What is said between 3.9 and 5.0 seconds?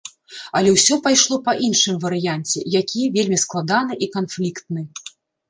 і канфліктны.